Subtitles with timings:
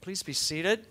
[0.00, 0.86] Please be seated.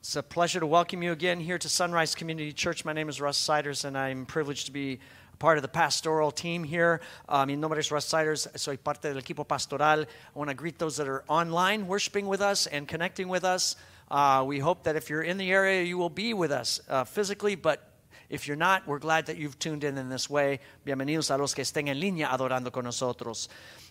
[0.00, 2.84] It's a pleasure to welcome you again here to Sunrise Community Church.
[2.84, 5.00] My name is Russ Siders, and I'm privileged to be
[5.38, 7.00] part of the pastoral team here.
[7.26, 8.46] Uh, mi nombre es Russ Siders.
[8.54, 10.02] Soy parte del equipo pastoral.
[10.02, 13.76] I want to greet those that are online worshiping with us and connecting with us.
[14.10, 17.04] Uh, we hope that if you're in the area, you will be with us uh,
[17.04, 17.92] physically, but
[18.28, 20.60] if you're not, we're glad that you've tuned in in this way.
[20.84, 23.48] Bienvenidos a los que estén en línea adorando con nosotros.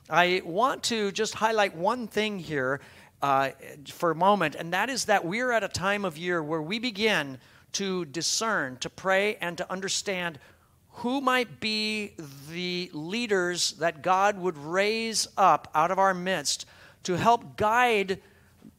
[0.09, 2.81] I want to just highlight one thing here
[3.21, 3.51] uh,
[3.87, 6.79] for a moment, and that is that we're at a time of year where we
[6.79, 7.37] begin
[7.73, 10.39] to discern, to pray, and to understand
[10.99, 12.13] who might be
[12.49, 16.65] the leaders that God would raise up out of our midst
[17.03, 18.21] to help guide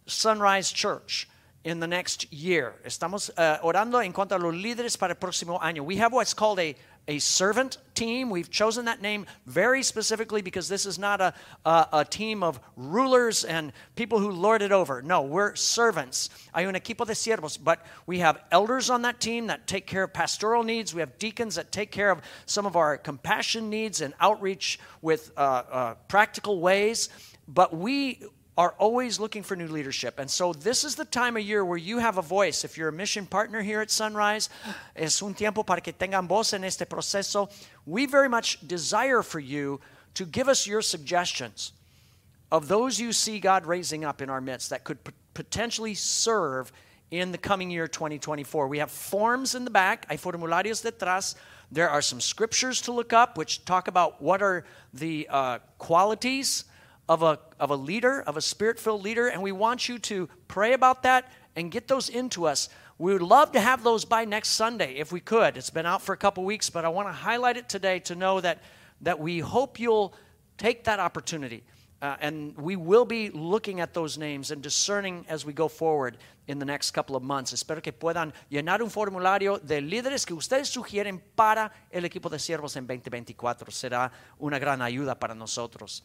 [0.07, 1.29] Sunrise Church
[1.65, 2.75] in the next year.
[2.85, 5.85] Estamos uh, orando en cuanto a los líderes para el próximo año.
[5.85, 6.75] We have what's called a
[7.09, 8.31] a servant team.
[8.31, 12.61] We've chosen that name very specifically because this is not a, a, a, team of
[12.77, 15.03] rulers and people who lord it over.
[15.03, 16.31] No, we're servants.
[16.55, 20.05] Hay un equipo de siervos, but we have elders on that team that take care
[20.05, 20.95] of pastoral needs.
[20.95, 25.31] We have deacons that take care of some of our compassion needs and outreach with
[25.37, 27.09] uh, uh, practical ways.
[27.49, 28.23] But we
[28.57, 30.19] are always looking for new leadership.
[30.19, 32.65] And so this is the time of year where you have a voice.
[32.65, 34.49] If you're a mission partner here at Sunrise,
[34.95, 37.51] es un tiempo para que tengan voz en este proceso.
[37.85, 39.81] We very much desire for you
[40.15, 41.73] to give us your suggestions
[42.51, 46.73] of those you see God raising up in our midst that could p- potentially serve
[47.11, 48.69] in the coming year 2024.
[48.69, 51.35] We have forms in the back, hay formularios detrás.
[51.71, 56.65] There are some scriptures to look up which talk about what are the uh, qualities
[57.09, 60.29] of a, of a leader, of a spirit filled leader, and we want you to
[60.49, 62.69] pray about that and get those into us.
[62.99, 65.57] We would love to have those by next Sunday if we could.
[65.57, 68.15] It's been out for a couple weeks, but I want to highlight it today to
[68.15, 68.59] know that,
[69.03, 70.15] that we hope you'll
[70.57, 71.63] take that opportunity.
[72.03, 76.19] Uh, and we will be looking at those names and discerning as we go forward
[76.47, 77.53] in the next couple of months.
[77.53, 82.39] Espero que puedan llenar un formulario de líderes que ustedes sugieren para el equipo de
[82.39, 83.71] siervos en 2024.
[83.71, 86.03] Será una gran ayuda para nosotros.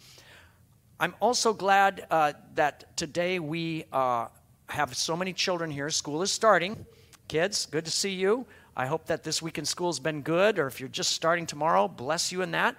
[1.02, 4.28] I'm also glad uh, that today we uh,
[4.70, 5.90] have so many children here.
[5.90, 6.86] School is starting.
[7.28, 8.46] Kids, good to see you.
[8.78, 11.48] I hope that this week in school has been good, or if you're just starting
[11.48, 12.76] tomorrow, bless you in that.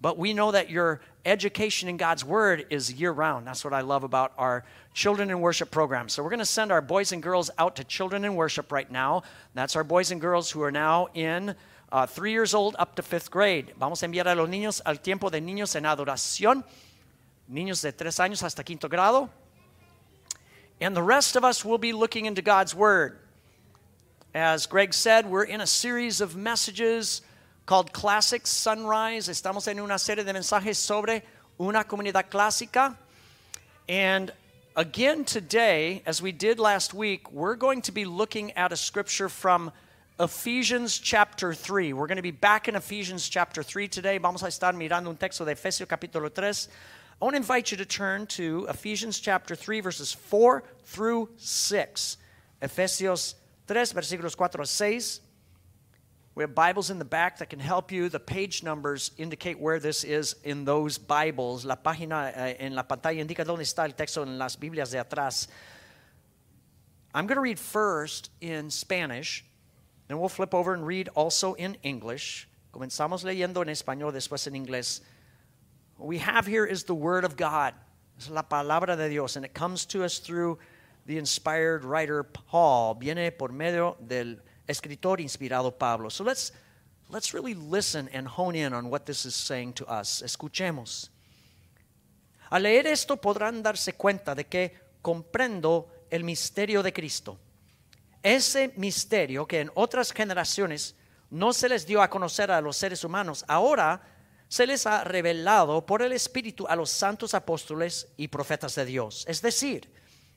[0.00, 3.46] But we know that your education in God's Word is year round.
[3.46, 6.08] That's what I love about our Children in Worship program.
[6.08, 8.90] So we're going to send our boys and girls out to Children in Worship right
[8.90, 9.22] now.
[9.52, 11.54] That's our boys and girls who are now in
[11.92, 13.74] uh, three years old up to fifth grade.
[13.78, 16.64] Vamos a enviar a los niños al tiempo de niños en adoración
[17.50, 19.30] niños de tres años hasta quinto grado.
[20.80, 23.18] And the rest of us will be looking into God's Word.
[24.34, 27.22] As Greg said, we're in a series of messages
[27.64, 29.28] called Classic Sunrise.
[29.28, 31.22] Estamos en una serie de mensajes sobre
[31.58, 32.94] una comunidad clásica.
[33.88, 34.32] And
[34.76, 39.30] again today, as we did last week, we're going to be looking at a scripture
[39.30, 39.72] from
[40.20, 41.94] Ephesians chapter 3.
[41.94, 44.18] We're going to be back in Ephesians chapter 3 today.
[44.18, 46.68] Vamos a estar mirando un texto de Efesios capítulo 3.
[47.20, 52.18] I want to invite you to turn to Ephesians chapter 3, verses 4 through 6.
[52.60, 53.34] Efesios
[53.66, 55.20] 3, versículos 4 a 6.
[56.34, 58.10] We have Bibles in the back that can help you.
[58.10, 61.64] The page numbers indicate where this is in those Bibles.
[61.64, 64.98] La página eh, en la pantalla indica dónde está el texto en las Biblias de
[64.98, 65.48] atrás.
[67.14, 69.42] I'm going to read first in Spanish,
[70.08, 72.46] then we'll flip over and read also in English.
[72.74, 75.00] Comenzamos leyendo en español, después en inglés.
[75.96, 77.74] What we have here is the Word of God.
[78.18, 80.58] Es la palabra de Dios, and it comes to us through
[81.06, 82.94] the inspired writer Paul.
[82.94, 84.36] Viene por medio del
[84.68, 86.08] escritor inspirado Pablo.
[86.10, 86.52] So let's,
[87.08, 90.22] let's really listen and hone in on what this is saying to us.
[90.22, 91.08] Escuchemos.
[92.50, 97.38] Al leer esto podrán darse cuenta de que comprendo el misterio de Cristo.
[98.22, 100.94] Ese misterio que en otras generaciones
[101.30, 104.00] no se les dio a conocer a los seres humanos, ahora
[104.48, 109.24] se les ha revelado por el Espíritu a los santos apóstoles y profetas de Dios.
[109.28, 109.90] Es decir,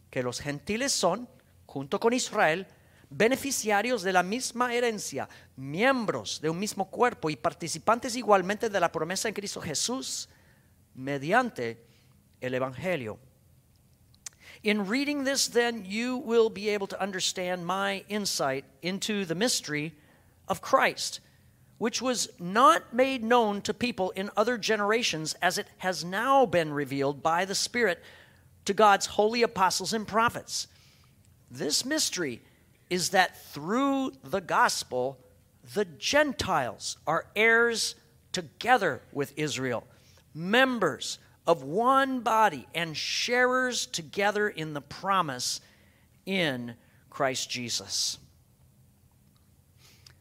[0.09, 1.29] que los gentiles son,
[1.65, 2.67] junto con Israel,
[3.09, 8.91] beneficiarios de la misma herencia, miembros de un mismo cuerpo y participantes igualmente de la
[8.91, 10.29] promesa en Cristo Jesús
[10.95, 11.83] mediante
[12.41, 13.19] el Evangelio.
[14.61, 19.93] In reading this, then, you will be able to understand my insight into the mystery
[20.47, 21.21] of Christ
[21.79, 26.71] which was not made known to people in other generations, as it has now been
[26.71, 28.03] revealed by the Spirit
[28.65, 30.67] to God's holy apostles and prophets.
[31.49, 32.41] This mystery
[32.89, 35.17] is that through the gospel,
[35.73, 37.95] the Gentiles are heirs
[38.33, 39.87] together with Israel,
[40.35, 41.17] members
[41.47, 45.61] of one body and sharers together in the promise
[46.25, 46.75] in
[47.09, 48.19] Christ Jesus.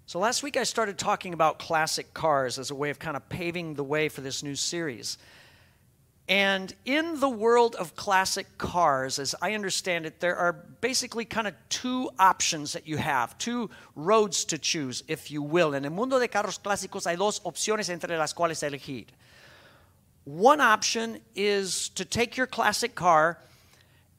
[0.08, 3.28] So, last week I started talking about classic cars as a way of kind of
[3.28, 5.18] paving the way for this new series.
[6.30, 11.46] And in the world of classic cars, as I understand it, there are basically kind
[11.46, 15.74] of two options that you have, two roads to choose, if you will.
[15.74, 19.08] En el mundo de carros clásicos hay dos opciones entre las cuales elegir.
[20.24, 23.36] One option is to take your classic car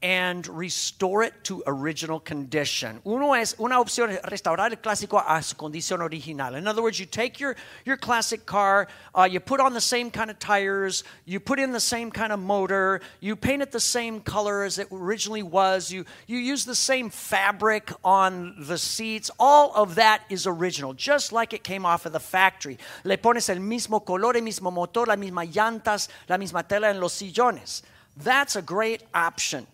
[0.02, 3.02] and restore it to original condition.
[3.06, 6.56] Uno es, una opción es restaurar el clásico a su condición original.
[6.56, 10.10] In other words, you take your, your classic car, uh, you put on the same
[10.10, 13.80] kind of tires, you put in the same kind of motor, you paint it the
[13.80, 19.30] same color as it originally was, you, you use the same fabric on the seats.
[19.38, 22.78] All of that is original, just like it came off of the factory.
[23.04, 27.02] Le pones el mismo color, el mismo motor, las mismas llantas, la misma tela en
[27.02, 27.82] los sillones.
[28.16, 29.68] That's a great option.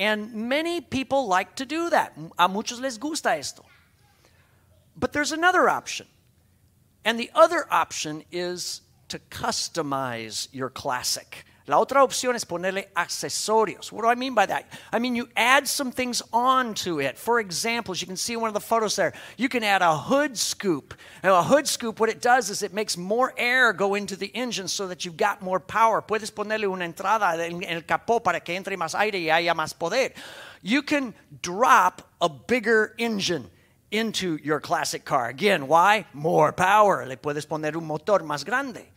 [0.00, 2.16] And many people like to do that.
[2.38, 3.66] A muchos les gusta esto.
[4.96, 6.06] But there's another option.
[7.04, 11.44] And the other option is to customize your classic.
[11.70, 13.92] La otra opción es ponerle accesorios.
[13.92, 14.64] What do I mean by that?
[14.92, 17.16] I mean, you add some things onto it.
[17.16, 19.80] For example, as you can see in one of the photos there, you can add
[19.80, 20.94] a hood scoop.
[21.22, 24.32] Now, a hood scoop, what it does is it makes more air go into the
[24.34, 26.02] engine so that you've got more power.
[26.02, 29.72] Puedes ponerle una entrada en el capó para que entre más aire y haya más
[29.72, 30.12] poder.
[30.62, 33.48] You can drop a bigger engine
[33.92, 35.28] into your classic car.
[35.28, 36.04] Again, why?
[36.14, 37.06] More power.
[37.06, 38.88] Le puedes poner un motor más grande.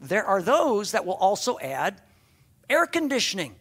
[0.00, 2.00] There are those that will also add
[2.68, 3.54] air conditioning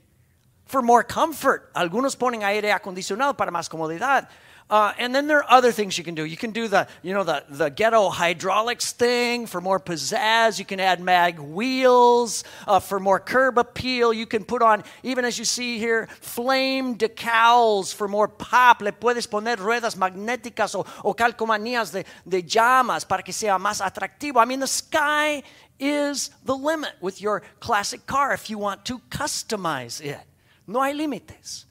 [0.66, 1.72] for more comfort.
[1.74, 4.28] Algunos ponen aire acondicionado para más comodidad.
[4.68, 6.26] Uh, and then there are other things you can do.
[6.26, 10.58] You can do the, you know, the, the ghetto hydraulics thing for more pizzazz.
[10.58, 14.12] You can add mag wheels uh, for more curb appeal.
[14.12, 18.82] You can put on, even as you see here, flame decals for more pop.
[18.82, 23.82] Le puedes poner ruedas magnéticas o, o calcomanías de, de llamas para que sea más
[23.82, 24.42] atractivo.
[24.42, 25.44] I mean, the sky
[25.80, 30.20] is the limit with your classic car if you want to customize it.
[30.68, 31.66] No hay límites.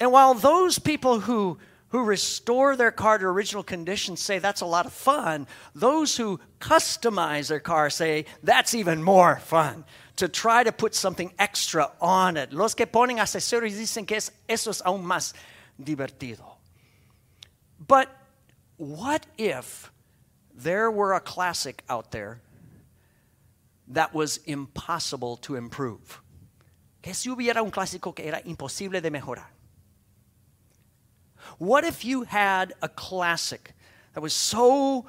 [0.00, 1.58] And while those people who,
[1.88, 6.40] who restore their car to original condition say that's a lot of fun, those who
[6.60, 9.84] customize their car say that's even more fun
[10.16, 12.52] to try to put something extra on it.
[12.52, 15.32] Los que ponen accesorios dicen que es, eso es aún más
[15.80, 16.44] divertido.
[17.86, 18.08] But
[18.76, 19.92] what if
[20.54, 22.40] there were a classic out there
[23.88, 26.20] that was impossible to improve?
[27.02, 29.46] Que si hubiera un clásico que era imposible de mejorar.
[31.58, 33.74] What if you had a classic
[34.14, 35.06] that was so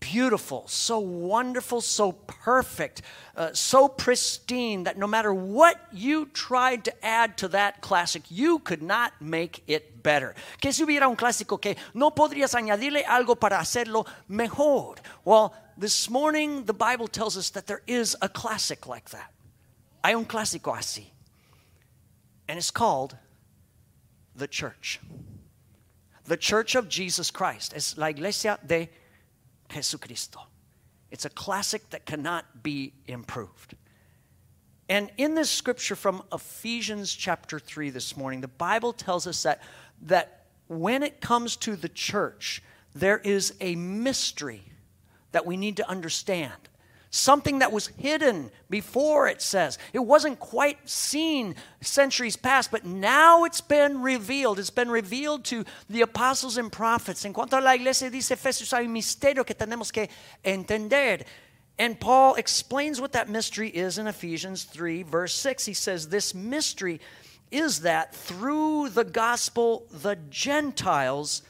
[0.00, 3.02] beautiful, so wonderful, so perfect,
[3.36, 8.58] uh, so pristine that no matter what you tried to add to that classic, you
[8.58, 10.34] could not make it better.
[10.60, 14.96] Que si hubiera un clásico que no podrías añadirle algo para hacerlo mejor.
[15.24, 19.32] Well, this morning the Bible tells us that there is a classic like that.
[20.04, 21.06] Hay un clásico así.
[22.46, 23.16] And it's called
[24.36, 25.00] the church.
[26.26, 27.72] The church of Jesus Christ.
[27.74, 28.90] Es la iglesia de
[29.74, 30.40] Jesucristo.
[31.10, 33.74] It's a classic that cannot be improved.
[34.88, 39.62] And in this scripture from Ephesians chapter 3 this morning, the Bible tells us that,
[40.02, 42.62] that when it comes to the church,
[42.94, 44.62] there is a mystery
[45.32, 46.52] that we need to understand
[47.14, 49.78] something that was hidden before, it says.
[49.92, 54.58] It wasn't quite seen centuries past, but now it's been revealed.
[54.58, 57.24] It's been revealed to the apostles and prophets.
[57.24, 60.08] En cuanto a la iglesia, dice Efesios, hay un misterio que tenemos que
[60.44, 61.24] entender.
[61.78, 65.66] And Paul explains what that mystery is in Ephesians 3, verse 6.
[65.66, 67.00] He says, This mystery
[67.52, 71.42] is that through the gospel, the Gentiles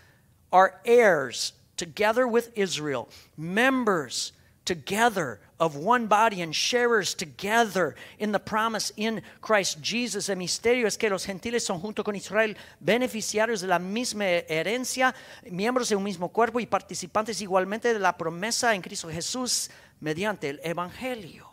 [0.52, 4.33] are heirs together with Israel, members
[4.64, 10.28] together of one body and sharers together in the promise in Christ Jesus.
[10.28, 15.14] El misterio es que los gentiles son junto con Israel beneficiarios de la misma herencia,
[15.50, 19.70] miembros de un mismo cuerpo y participantes igualmente de la promesa en Cristo Jesús
[20.00, 21.49] mediante el Evangelio.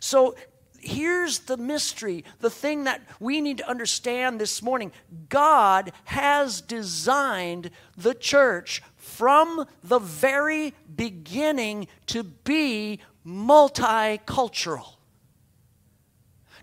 [0.00, 0.34] So
[0.80, 4.92] here's the mystery, the thing that we need to understand this morning.
[5.28, 8.82] God has designed the church
[9.20, 14.94] from the very beginning to be multicultural,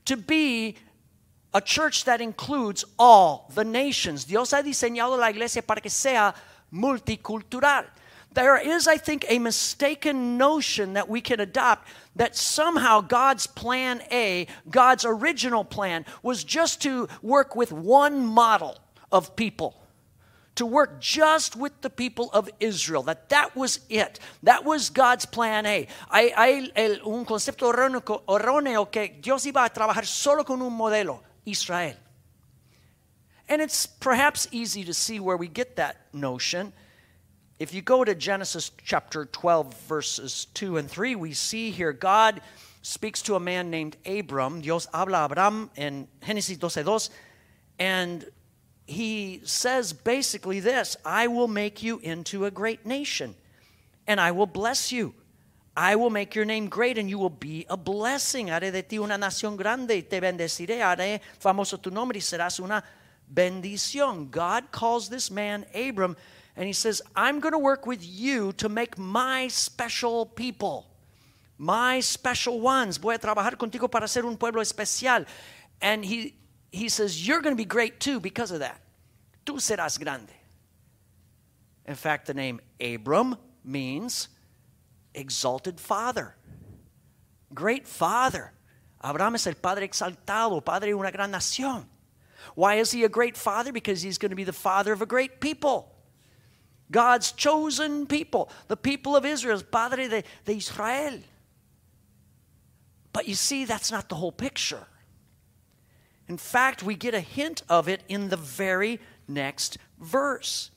[0.06, 0.76] to be
[1.54, 4.26] a church that includes all the nations.
[4.26, 6.34] Dios ha diseñado la iglesia para que sea
[6.74, 7.86] multicultural.
[8.34, 14.02] there is, I think, a mistaken notion that we can adopt that somehow God's plan
[14.12, 18.80] A, God's original plan, was just to work with one model
[19.12, 19.76] of people
[20.58, 24.20] to work just with the people of Israel, that that was it.
[24.44, 25.88] That was God's plan A.
[26.12, 31.20] Hay, hay el, un concepto erróneo que Dios iba a trabajar solo con un modelo,
[31.46, 31.96] Israel.
[33.50, 36.74] And it's perhaps easy to see where we get that notion.
[37.60, 42.42] If you go to Genesis chapter 12, verses 2 and 3, we see here God
[42.82, 44.62] speaks to a man named Abram.
[44.62, 47.10] Dios habla a Abraham en Génesis 12:2,
[47.80, 48.26] and
[48.88, 53.36] he says basically this I will make you into a great nation,
[54.08, 55.13] and I will bless you.
[55.75, 58.48] I will make your name great, and you will be a blessing.
[58.48, 60.82] Haré de ti una nación grande y te bendeciré.
[60.82, 62.84] Haré famoso tu nombre y serás una
[63.32, 64.32] bendición.
[64.32, 66.17] God calls this man Abram,
[66.56, 70.88] and he says, I'm going to work with you to make my special people,
[71.60, 72.98] my special ones.
[72.98, 75.25] Voy a trabajar contigo para ser un pueblo especial.
[75.79, 76.34] And he
[76.72, 78.82] he says, You're going to be great too because of that.
[79.46, 80.34] Tú serás grande.
[81.86, 84.28] In fact, the name Abram means
[85.14, 86.36] exalted father,
[87.54, 88.52] great father.
[89.04, 91.86] Abraham es el padre exaltado, padre de una gran nación.
[92.56, 93.72] Why is he a great father?
[93.72, 95.94] Because he's going to be the father of a great people.
[96.90, 101.20] God's chosen people, the people of Israel, padre de, de Israel.
[103.14, 104.86] But you see, that's not the whole picture.
[106.27, 110.72] In fact, we get a hint of it in the very next verse.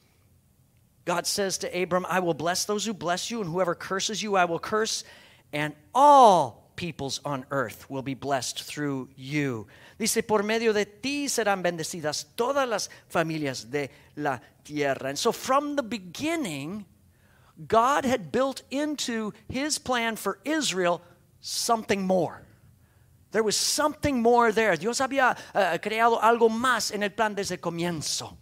[1.04, 4.36] God says to Abram, I will bless those who bless you, and whoever curses you,
[4.36, 5.02] I will curse,
[5.52, 9.66] and all peoples on earth will be blessed through you.
[9.98, 15.08] Dice, por medio de ti serán bendecidas todas las familias de la tierra.
[15.08, 16.86] And so from the beginning,
[17.68, 21.02] God had built into his plan for Israel
[21.40, 22.46] something more.
[23.32, 24.76] There was something more there.
[24.76, 28.36] Dios había uh, creado algo más en el plan desde el comienzo.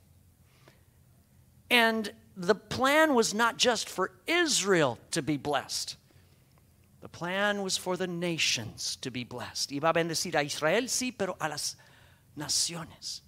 [1.71, 5.97] And the plan was not just for Israel to be blessed.
[7.00, 9.71] The plan was for the nations to be blessed.
[9.71, 11.76] Iba a bendecir a Israel, sí, pero a las
[12.37, 13.21] naciones.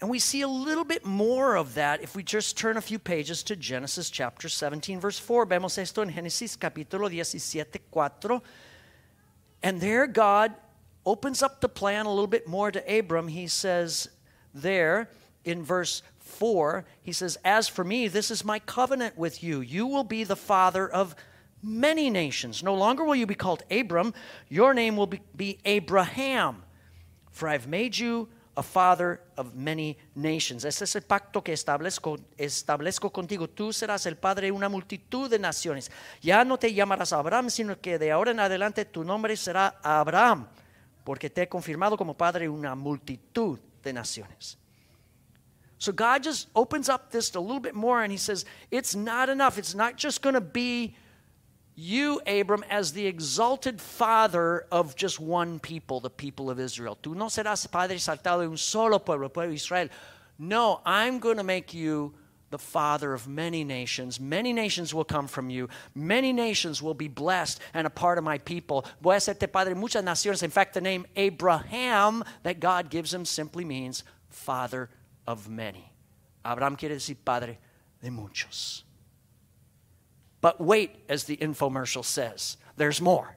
[0.00, 2.98] And we see a little bit more of that if we just turn a few
[2.98, 5.46] pages to Genesis chapter 17, verse 4.
[5.46, 8.42] Vemos esto en Génesis capítulo 17, 4.
[9.62, 10.54] And there, God
[11.04, 13.28] opens up the plan a little bit more to Abram.
[13.28, 14.08] He says
[14.54, 15.10] there
[15.44, 19.60] in verse 4, he says, As for me, this is my covenant with you.
[19.60, 21.16] You will be the father of
[21.62, 22.62] many nations.
[22.62, 24.14] No longer will you be called Abram,
[24.48, 26.62] your name will be, be Abraham,
[27.30, 30.64] for I've made you a father of many nations.
[30.64, 33.48] Es el pacto que establezco, establezco contigo.
[33.48, 35.92] Tú serás el padre de una multitud de naciones.
[36.20, 40.48] Ya no te llamarás Abraham, sino que de ahora en adelante tu nombre será Abraham,
[41.04, 44.58] porque te he confirmado como padre de una multitud de naciones.
[45.78, 49.28] So God just opens up this a little bit more and he says, it's not
[49.28, 49.56] enough.
[49.56, 50.96] It's not just going to be
[51.78, 56.98] you, Abram, as the exalted father of just one people, the people of Israel.
[57.00, 59.88] Tú no serás padre exaltado de un solo pueblo, pueblo Israel.
[60.40, 62.14] No, I'm going to make you
[62.50, 64.18] the father of many nations.
[64.18, 65.68] Many nations will come from you.
[65.94, 68.84] Many nations will be blessed and a part of my people.
[69.00, 70.42] Voy a hacerte padre muchas naciones.
[70.42, 74.90] In fact, the name Abraham that God gives him simply means father
[75.28, 75.92] of many.
[76.44, 77.58] Abraham quiere decir padre
[78.02, 78.82] de muchos.
[80.48, 83.36] But wait, as the infomercial says, there's more,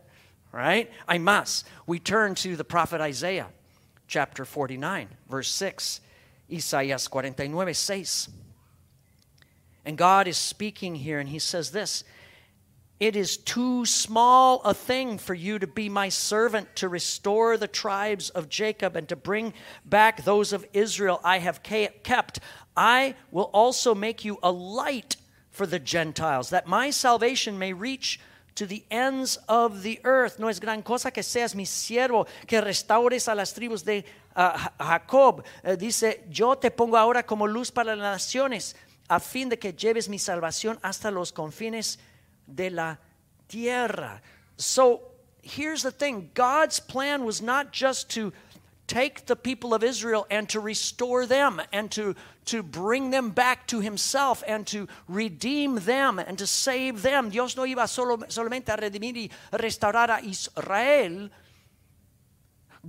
[0.53, 0.89] right?
[1.09, 1.67] I must.
[1.85, 3.47] We turn to the prophet Isaiah,
[4.07, 5.99] chapter 49, verse 6.
[6.49, 8.29] Isaías 49, 6.
[9.83, 12.05] And God is speaking here, and He says this
[13.01, 17.67] It is too small a thing for you to be my servant to restore the
[17.67, 19.53] tribes of Jacob and to bring
[19.83, 22.39] back those of Israel I have kept.
[22.77, 25.17] I will also make you a light
[25.51, 28.19] for the Gentiles, that my salvation may reach
[28.55, 30.39] to the ends of the earth.
[30.39, 34.03] No es gran cosa que seas mi siervo, que restaures a las tribus de
[34.35, 35.45] uh, Jacob.
[35.63, 38.75] Uh, dice, yo te pongo ahora como luz para las naciones,
[39.09, 41.97] a fin de que lleves mi salvación hasta los confines
[42.47, 42.97] de la
[43.47, 44.21] tierra.
[44.57, 45.01] So
[45.41, 48.31] here's the thing God's plan was not just to
[48.91, 53.65] take the people of Israel and to restore them and to, to bring them back
[53.67, 57.29] to Himself and to redeem them and to save them.
[57.29, 61.29] Dios no iba solo, solamente a redimir y restaurar a Israel.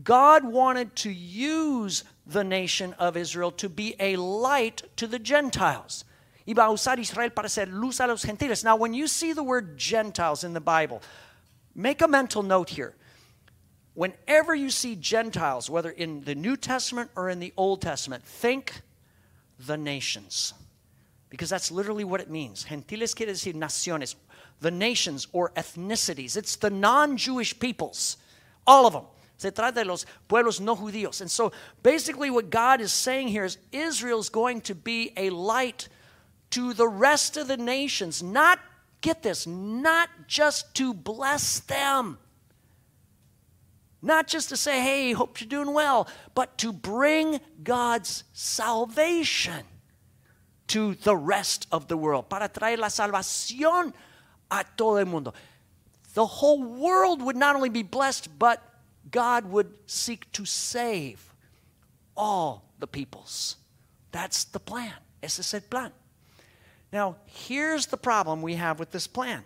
[0.02, 6.04] God wanted to use the nation of Israel to be a light to the Gentiles.
[6.48, 8.64] Iba a usar Israel para ser luz a los gentiles.
[8.64, 11.00] Now, when you see the word Gentiles in the Bible,
[11.76, 12.96] make a mental note here.
[13.94, 18.80] Whenever you see Gentiles, whether in the New Testament or in the Old Testament, think
[19.58, 20.54] the nations.
[21.28, 22.64] Because that's literally what it means.
[22.64, 24.14] Gentiles quiere decir naciones,
[24.60, 26.36] the nations or ethnicities.
[26.36, 28.16] It's the non Jewish peoples,
[28.66, 29.04] all of them.
[29.36, 31.20] Se trata de los pueblos no judíos.
[31.20, 35.88] And so basically, what God is saying here is Israel's going to be a light
[36.50, 38.22] to the rest of the nations.
[38.22, 38.60] Not,
[39.00, 42.18] get this, not just to bless them.
[44.02, 49.64] Not just to say, hey, hope you're doing well, but to bring God's salvation
[50.68, 52.28] to the rest of the world.
[52.28, 53.92] Para traer la salvación
[54.50, 55.32] a todo el mundo.
[56.14, 58.60] The whole world would not only be blessed, but
[59.10, 61.32] God would seek to save
[62.16, 63.56] all the peoples.
[64.10, 64.92] That's the plan.
[65.22, 65.92] Ese es el plan.
[66.92, 69.44] Now, here's the problem we have with this plan.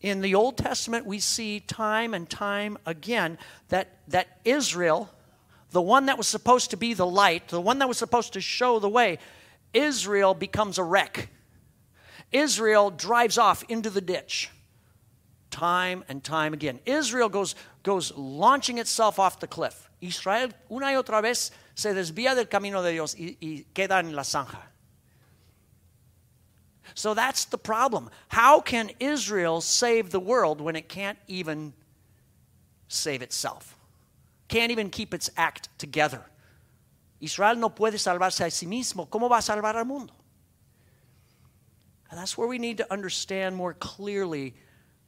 [0.00, 3.38] In the Old Testament, we see time and time again
[3.68, 5.10] that, that Israel,
[5.70, 8.40] the one that was supposed to be the light, the one that was supposed to
[8.40, 9.18] show the way,
[9.72, 11.30] Israel becomes a wreck.
[12.32, 14.50] Israel drives off into the ditch
[15.50, 16.78] time and time again.
[16.84, 19.88] Israel goes, goes launching itself off the cliff.
[20.02, 24.14] Israel una y otra vez se desvía del camino de Dios y, y queda en
[24.14, 24.58] la zanja.
[26.94, 28.10] So that's the problem.
[28.28, 31.72] How can Israel save the world when it can't even
[32.88, 33.76] save itself?
[34.48, 36.22] Can't even keep its act together.
[37.20, 39.08] Israel no puede salvarse a sí mismo.
[39.08, 40.12] ¿Cómo va a salvar al mundo?
[42.10, 44.54] And that's where we need to understand more clearly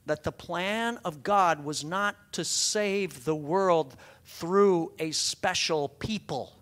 [0.05, 3.95] that the plan of God was not to save the world
[4.25, 6.58] through a special people.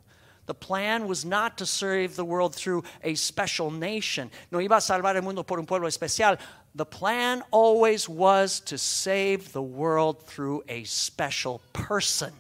[0.48, 4.32] The plan was not to save the world through a special nation.
[4.50, 6.38] No iba a salvar el mundo por un pueblo especial.
[6.74, 12.32] The plan always was to save the world through a special person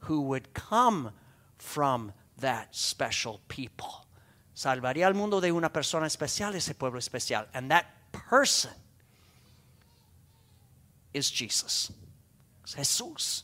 [0.00, 1.10] who would come
[1.58, 4.06] from that special people.
[4.54, 7.46] Salvaría al mundo de una persona especial, ese pueblo especial.
[7.52, 8.70] And that person
[11.12, 11.90] is Jesus.
[12.64, 13.42] Es Jesús.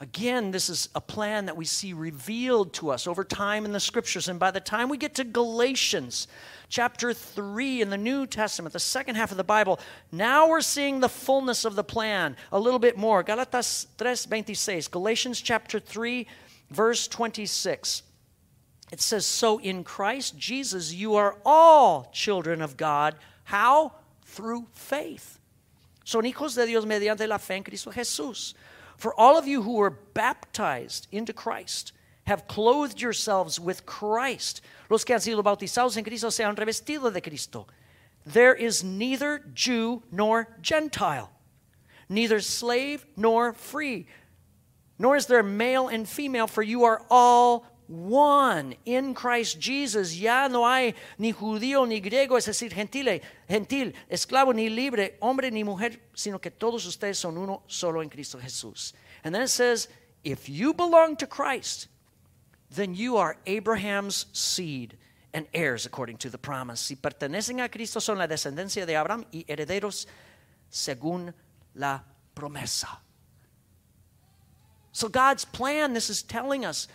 [0.00, 3.80] Again, this is a plan that we see revealed to us over time in the
[3.80, 4.28] scriptures.
[4.28, 6.28] And by the time we get to Galatians
[6.68, 9.80] chapter 3 in the New Testament, the second half of the Bible,
[10.12, 13.24] now we're seeing the fullness of the plan a little bit more.
[13.24, 16.28] Gálatas 3:26, Galatians chapter 3
[16.70, 18.04] verse 26.
[18.92, 23.16] It says, "So in Christ Jesus you are all children of God.
[23.44, 23.94] How?
[24.24, 25.40] Through faith."
[26.04, 28.54] Son hijos de Dios mediante la fe en Cristo Jesús.
[28.98, 31.92] For all of you who were baptized into Christ
[32.26, 34.60] have clothed yourselves with Christ.
[34.90, 37.66] Los que han sido bautizados en Cristo se han revestido de Cristo.
[38.26, 41.30] There is neither Jew nor Gentile,
[42.08, 44.06] neither slave nor free,
[44.98, 50.14] nor is there male and female, for you are all one in Christ Jesus.
[50.14, 55.50] Ya no hay ni judío ni griego, es decir, gentil, gentil, esclavo ni libre, hombre
[55.50, 58.92] ni mujer, sino que todos ustedes son uno solo en Cristo Jesús.
[59.24, 59.88] And then it says,
[60.22, 61.88] if you belong to Christ,
[62.70, 64.96] then you are Abraham's seed
[65.32, 66.80] and heirs according to the promise.
[66.80, 70.06] Si pertenecen a Cristo, son la descendencia de Abraham y herederos
[70.70, 71.32] según
[71.74, 72.00] la
[72.34, 72.98] promesa.
[74.92, 76.88] So God's plan, this is telling us,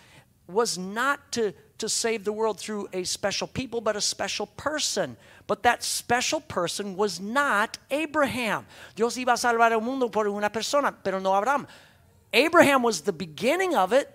[0.46, 5.16] was not to, to save the world through a special people, but a special person.
[5.46, 8.66] But that special person was not Abraham.
[8.94, 11.66] Dios iba a salvar el mundo por una persona, pero no Abraham.
[12.32, 14.10] Abraham was the beginning of it.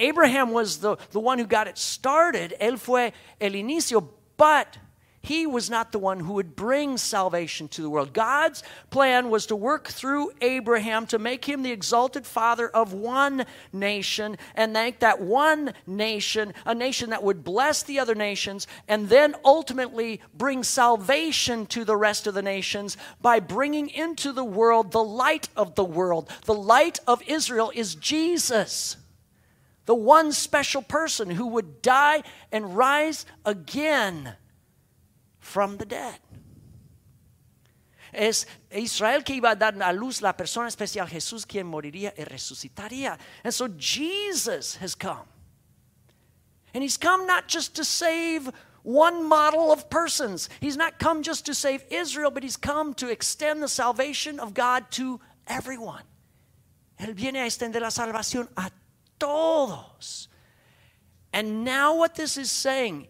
[0.00, 2.54] Abraham was the, the one who got it started.
[2.60, 4.76] Él fue el inicio, but
[5.24, 8.12] he was not the one who would bring salvation to the world.
[8.12, 13.46] God's plan was to work through Abraham to make him the exalted father of one
[13.72, 19.08] nation and make that one nation a nation that would bless the other nations and
[19.08, 24.92] then ultimately bring salvation to the rest of the nations by bringing into the world
[24.92, 26.28] the light of the world.
[26.44, 28.98] The light of Israel is Jesus
[29.86, 34.34] the one special person who would die and rise again
[35.44, 36.18] from the dead.
[38.12, 42.24] Es Israel que iba a dar a luz la persona especial, Jesús quien moriría y
[42.24, 43.18] resucitaría.
[43.42, 45.26] And so Jesus has come.
[46.72, 48.50] And he's come not just to save
[48.82, 50.48] one model of persons.
[50.60, 54.54] He's not come just to save Israel, but he's come to extend the salvation of
[54.54, 56.02] God to everyone.
[57.00, 58.70] Él viene a extender la salvación a
[59.18, 60.28] todos.
[61.32, 63.08] And now, what this is saying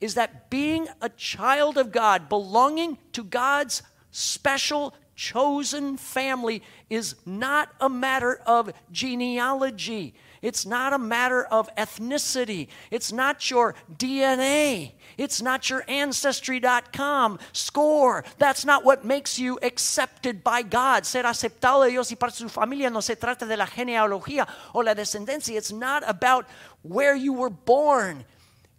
[0.00, 7.70] is that being a child of God, belonging to God's special chosen family, is not
[7.80, 10.14] a matter of genealogy.
[10.40, 12.68] It's not a matter of ethnicity.
[12.90, 14.92] It's not your DNA.
[15.16, 18.24] It's not your ancestry.com score.
[18.38, 21.04] That's not what makes you accepted by God.
[21.04, 24.80] Ser aceptado de Dios y para su familia no se trata de la genealogía o
[24.80, 25.56] la descendencia.
[25.56, 26.46] It's not about
[26.82, 28.24] where you were born.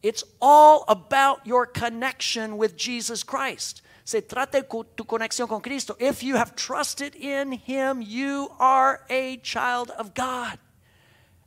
[0.01, 3.81] It's all about your connection with Jesus Christ.
[4.05, 4.63] Se trata
[4.95, 5.95] tu conexión con Cristo.
[5.99, 10.57] If you have trusted in Him, you are a child of God.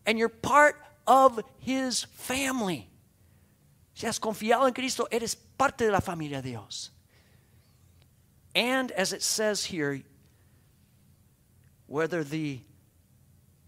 [0.06, 2.88] And you're part of His family.
[3.94, 6.90] Si has confiado en Cristo, eres parte de la familia de Dios.
[8.54, 10.02] And as it says here,
[11.86, 12.60] whether the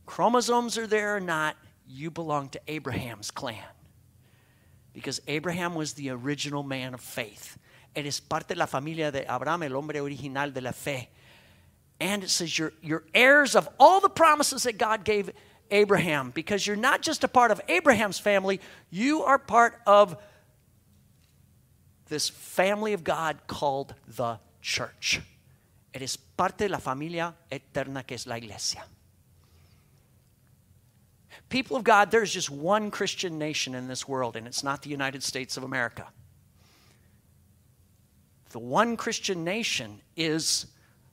[0.06, 3.73] chromosomes are there or not, you belong to Abraham's clan.
[4.94, 7.58] Because Abraham was the original man of faith.
[7.94, 11.10] Eres parte de la familia de Abraham, el hombre original de la fe.
[12.00, 15.30] And it says you're, you're heirs of all the promises that God gave
[15.70, 20.16] Abraham because you're not just a part of Abraham's family, you are part of
[22.08, 25.20] this family of God called the church.
[25.92, 28.84] Eres parte de la familia eterna que es la iglesia.
[31.54, 34.90] People of God, there's just one Christian nation in this world, and it's not the
[34.90, 36.04] United States of America.
[38.50, 40.66] The one Christian nation is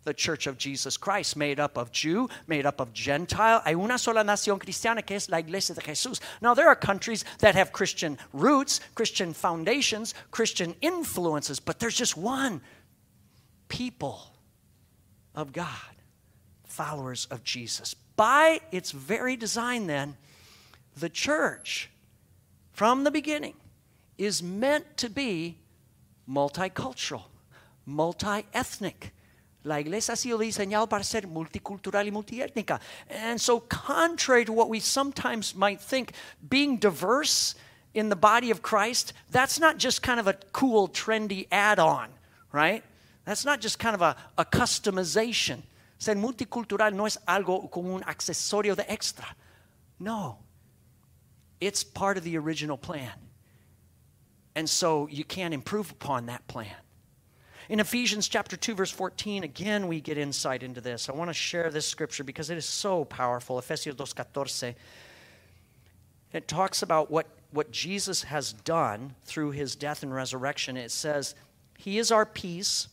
[0.03, 3.61] the church of Jesus Christ, made up of Jew, made up of Gentile.
[3.63, 6.19] Hay una sola nación cristiana que es la iglesia de Jesús.
[6.41, 12.17] Now, there are countries that have Christian roots, Christian foundations, Christian influences, but there's just
[12.17, 12.61] one
[13.67, 14.33] people
[15.35, 16.01] of God,
[16.63, 17.93] followers of Jesus.
[18.15, 20.17] By its very design, then,
[20.97, 21.89] the church,
[22.71, 23.55] from the beginning,
[24.17, 25.57] is meant to be
[26.27, 27.23] multicultural,
[27.85, 29.13] multi ethnic
[29.63, 32.79] La iglesia ha sido diseñada para ser multicultural y multiétnica.
[33.09, 36.13] And so, contrary to what we sometimes might think,
[36.49, 37.53] being diverse
[37.93, 42.09] in the body of Christ, that's not just kind of a cool, trendy add on,
[42.51, 42.83] right?
[43.25, 45.61] That's not just kind of a, a customization.
[45.99, 49.27] Ser multicultural no es algo como un accesorio de extra.
[49.99, 50.39] No.
[51.61, 53.11] It's part of the original plan.
[54.55, 56.75] And so you can't improve upon that plan.
[57.69, 61.07] In Ephesians chapter 2 verse 14 again we get insight into this.
[61.07, 63.57] I want to share this scripture because it is so powerful.
[63.61, 64.75] Efesios 2:14.
[66.33, 70.75] It talks about what what Jesus has done through his death and resurrection.
[70.75, 71.35] It says,
[71.77, 72.87] "He is our peace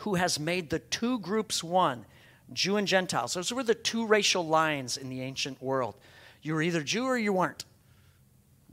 [0.00, 2.04] who has made the two groups one,
[2.52, 5.94] Jew and Gentiles." Those were the two racial lines in the ancient world.
[6.42, 7.64] You were either Jew or you weren't.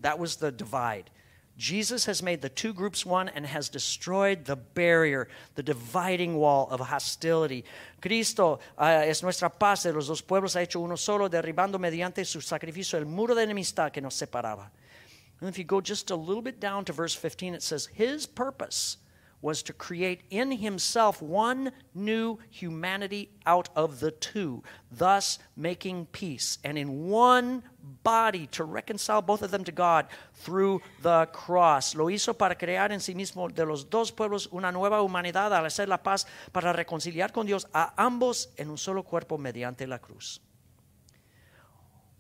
[0.04, 1.10] That was the divide.
[1.58, 6.68] Jesus has made the two groups one and has destroyed the barrier, the dividing wall
[6.72, 7.64] of hostility.
[8.02, 12.26] Cristo uh, es nuestra paz de los dos pueblos, ha hecho uno solo, derribando mediante
[12.26, 14.72] su sacrificio el muro de enemistad que nos separaba.
[15.42, 18.26] And if you go just a little bit down to verse 15, it says, His
[18.26, 18.98] purpose
[19.44, 26.58] was to create in himself one new humanity out of the two, thus making peace,
[26.64, 27.62] and in one
[28.04, 31.94] body to reconcile both of them to God through the cross.
[31.94, 35.66] Lo hizo para crear en sí mismo de los dos pueblos una nueva humanidad al
[35.66, 40.00] hacer la paz, para reconciliar con Dios a ambos en un solo cuerpo mediante la
[40.00, 40.40] cruz.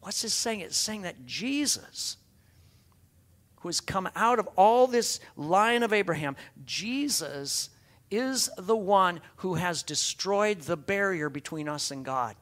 [0.01, 0.59] What's this saying?
[0.59, 2.17] It's saying that Jesus
[3.63, 7.69] who has come out of all this line of Abraham, Jesus
[8.11, 12.35] is the one who has destroyed the barrier between us and God.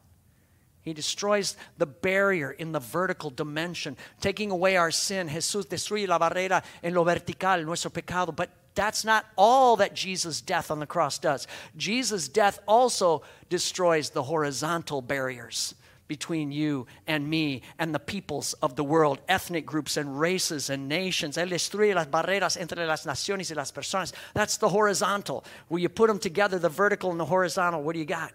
[0.81, 5.29] He destroys the barrier in the vertical dimension, taking away our sin.
[5.29, 8.31] Jesús destruye la barrera en lo vertical, nuestro pecado.
[8.31, 11.45] But that's not all that Jesus' death on the cross does.
[11.77, 15.75] Jesus' death also destroys the horizontal barriers
[16.11, 20.89] between you and me and the peoples of the world, ethnic groups and races and
[20.89, 21.37] nations.
[21.37, 24.11] Él destruye las barreras entre las naciones y las personas.
[24.33, 25.45] That's the horizontal.
[25.69, 28.33] Where you put them together, the vertical and the horizontal, what do you got?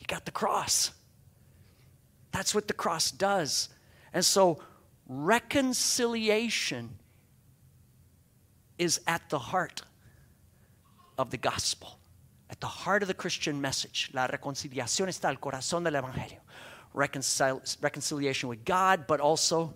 [0.00, 0.90] You got the cross.
[2.32, 3.68] That's what the cross does.
[4.12, 4.58] And so,
[5.06, 6.98] reconciliation
[8.78, 9.82] is at the heart
[11.16, 12.00] of the gospel,
[12.54, 14.10] at the heart of the Christian message.
[14.12, 16.40] La reconciliación está al corazón del Evangelio
[16.94, 19.74] reconcil- reconciliation with God, but also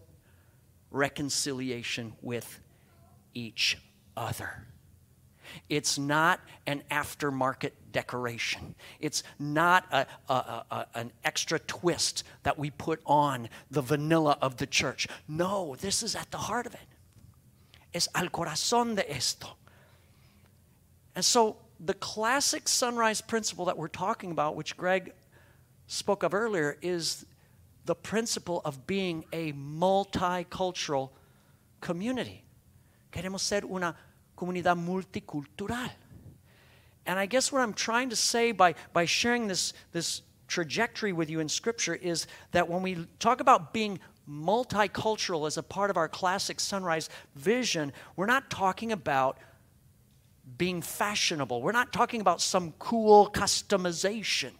[0.90, 2.60] reconciliation with
[3.34, 3.78] each
[4.16, 4.64] other.
[5.68, 8.74] It's not an aftermarket decoration.
[9.00, 14.58] It's not a, a, a, an extra twist that we put on the vanilla of
[14.58, 15.08] the church.
[15.26, 16.80] No, this is at the heart of it.
[17.94, 19.48] Es al corazón de esto.
[21.14, 25.12] And so, the classic sunrise principle that we're talking about, which Greg
[25.86, 27.24] spoke of earlier, is
[27.84, 31.10] the principle of being a multicultural
[31.80, 32.44] community.
[33.12, 33.96] Queremos ser una
[34.36, 35.90] comunidad multicultural.
[37.06, 41.30] And I guess what I'm trying to say by, by sharing this, this trajectory with
[41.30, 45.96] you in Scripture is that when we talk about being multicultural as a part of
[45.96, 49.38] our classic sunrise vision, we're not talking about
[50.56, 51.60] being fashionable.
[51.60, 54.52] We're not talking about some cool customization.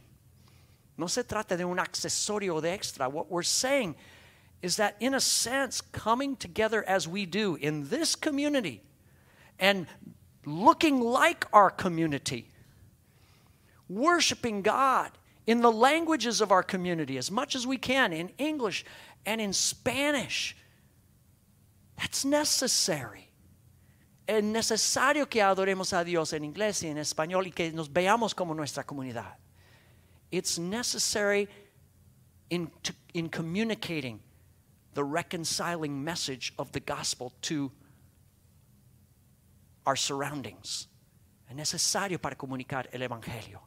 [0.96, 3.08] No se trata de un accesorio de extra.
[3.08, 3.94] What we're saying
[4.60, 8.82] is that, in a sense, coming together as we do in this community
[9.58, 9.86] and
[10.44, 12.50] looking like our community,
[13.88, 15.12] worshiping God
[15.46, 18.84] in the languages of our community as much as we can, in English
[19.24, 20.56] and in Spanish.
[21.96, 23.27] That's necessary.
[24.28, 28.34] Es necesario que adoremos a Dios en inglés y en español y que nos veamos
[28.34, 29.38] como nuestra comunidad.
[30.30, 31.48] It's necessary
[32.50, 34.20] in, to, in communicating
[34.92, 37.72] the reconciling message of the gospel to
[39.86, 40.88] our surroundings.
[41.48, 43.60] Es necesario para comunicar el evangelio.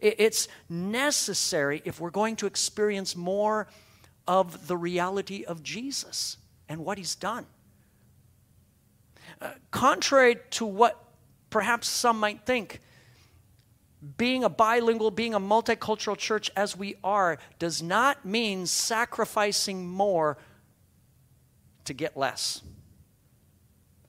[0.00, 3.66] It's necessary if we're going to experience more
[4.26, 6.38] of the reality of Jesus
[6.70, 7.44] and what he's done.
[9.70, 11.02] Contrary to what
[11.50, 12.80] perhaps some might think,
[14.16, 20.38] being a bilingual, being a multicultural church as we are, does not mean sacrificing more
[21.84, 22.62] to get less.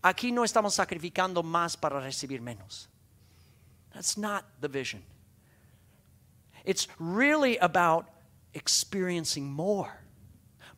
[0.03, 2.87] Aquí no estamos sacrificando más para recibir menos.
[3.93, 5.03] That's not the vision.
[6.63, 8.07] It's really about
[8.53, 10.01] experiencing more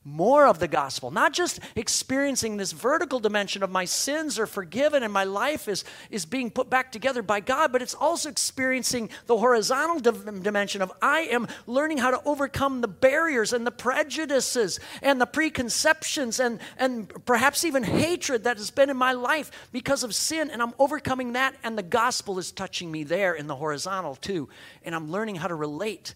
[0.10, 5.04] more of the gospel, not just experiencing this vertical dimension of my sins are forgiven
[5.04, 9.10] and my life is, is being put back together by God, but it's also experiencing
[9.28, 14.80] the horizontal dimension of I am learning how to overcome the barriers and the prejudices
[15.02, 20.04] and the preconceptions and, and perhaps even hatred that has been in my life because
[20.04, 23.56] of sin, and I'm overcoming that, and the gospel is touching me there in the
[23.56, 24.50] horizontal too,
[24.84, 26.16] and I'm learning how to relate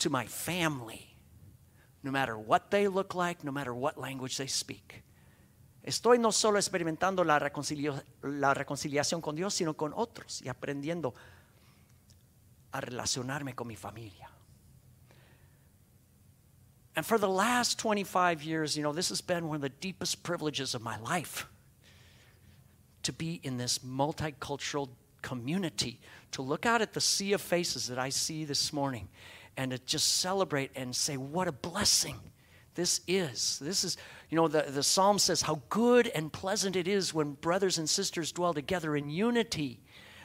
[0.00, 1.13] to my family
[2.04, 5.02] no matter what they look like, no matter what language they speak.
[5.82, 11.14] Estoy no solo experimentando la, la reconciliación con Dios, sino con otros y aprendiendo
[12.72, 14.28] a relacionarme con mi familia.
[16.96, 20.22] And for the last 25 years, you know, this has been one of the deepest
[20.22, 21.46] privileges of my life
[23.02, 24.90] to be in this multicultural
[25.20, 26.00] community,
[26.32, 29.08] to look out at the sea of faces that I see this morning
[29.56, 32.18] and to just celebrate and say, what a blessing
[32.74, 33.58] this is.
[33.60, 33.96] This is,
[34.30, 37.88] you know, the, the psalm says how good and pleasant it is when brothers and
[37.88, 39.80] sisters dwell together in unity.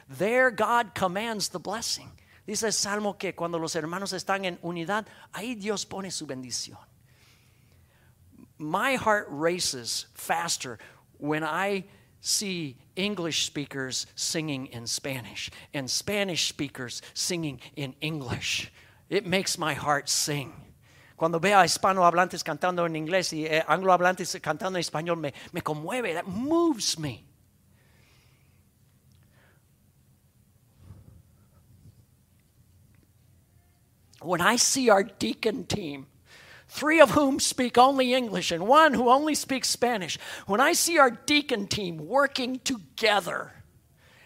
[0.08, 2.10] There, God commands the blessing.
[2.46, 6.78] Dice el Salmo que cuando los hermanos están en unidad, ahí Dios pone su bendición.
[8.58, 10.78] My heart races faster
[11.18, 11.84] when I
[12.20, 18.72] see English speakers singing in Spanish and Spanish speakers singing in English.
[19.10, 20.52] It makes my heart sing.
[21.16, 25.60] Cuando veo a hispanohablantes cantando en inglés y eh, anglohablantes cantando en español, me, me
[25.60, 26.14] conmueve.
[26.14, 27.26] That moves me.
[34.22, 36.06] When I see our deacon team,
[36.68, 40.98] three of whom speak only English and one who only speaks Spanish, when I see
[40.98, 43.52] our deacon team working together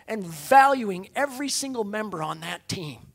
[0.06, 3.13] and valuing every single member on that team,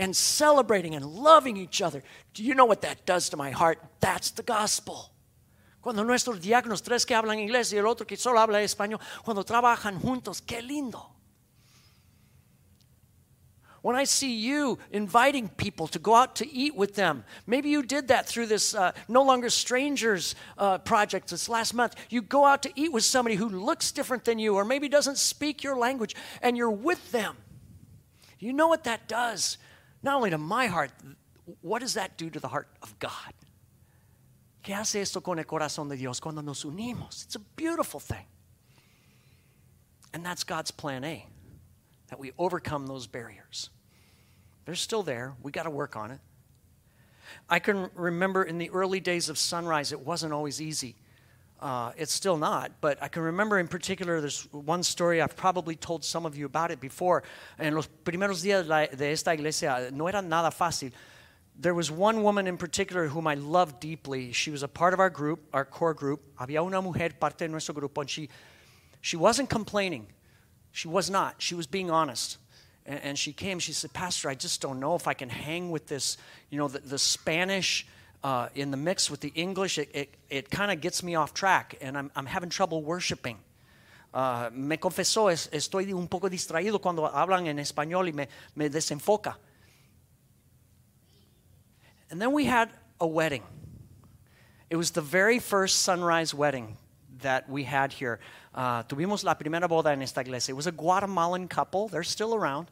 [0.00, 2.02] and celebrating and loving each other.
[2.34, 3.78] Do you know what that does to my heart?
[4.00, 5.12] That's the gospel.
[5.82, 9.44] Cuando nuestros diáconos, tres que hablan inglés y el otro que solo habla español, cuando
[9.44, 11.06] trabajan juntos, qué lindo.
[13.82, 17.82] When I see you inviting people to go out to eat with them, maybe you
[17.82, 21.94] did that through this uh, No Longer Strangers uh, project this last month.
[22.10, 25.16] You go out to eat with somebody who looks different than you or maybe doesn't
[25.16, 27.36] speak your language and you're with them.
[28.38, 29.56] You know what that does?
[30.02, 30.90] Not only to my heart,
[31.60, 33.34] what does that do to the heart of God?
[34.62, 37.24] ¿Qué hace esto con el corazón de Dios cuando nos unimos?
[37.24, 38.26] It's a beautiful thing.
[40.12, 41.26] And that's God's plan A,
[42.08, 43.70] that we overcome those barriers.
[44.64, 45.34] They're still there.
[45.42, 46.20] We got to work on it.
[47.48, 50.96] I can remember in the early days of Sunrise, it wasn't always easy.
[51.60, 55.76] Uh, it's still not, but I can remember in particular there's one story, I've probably
[55.76, 57.22] told some of you about it before.
[57.58, 60.90] En los primeros días de esta iglesia no era nada fácil.
[61.60, 64.32] there was one woman in particular whom I loved deeply.
[64.32, 66.22] She was a part of our group, our core group.
[66.38, 68.30] Había una mujer parte de nuestro grupo, and she,
[69.02, 70.06] she wasn't complaining.
[70.72, 71.34] She was not.
[71.38, 72.38] She was being honest.
[72.86, 75.86] And, she came, she said, Pastor, I just don't know if I can hang with
[75.86, 76.16] this,
[76.48, 77.86] you know, the, the Spanish
[78.22, 79.78] uh, in the mix with the English.
[79.78, 83.38] It, it, it kind of gets me off track, and I'm, I'm having trouble worshiping.
[84.12, 88.68] Uh, me confesó, es, estoy un poco distraído cuando hablan en español y me, me
[88.68, 89.36] desenfoca.
[92.10, 93.44] And then we had a wedding.
[94.68, 96.76] It was the very first sunrise wedding
[97.22, 98.18] that we had here.
[98.52, 100.52] Uh, tuvimos la primera boda en esta iglesia.
[100.52, 101.86] It was a Guatemalan couple.
[101.86, 102.68] They're still around.